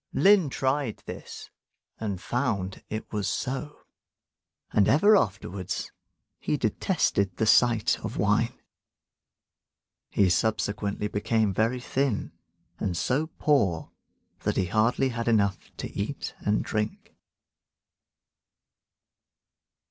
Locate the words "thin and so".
11.79-13.27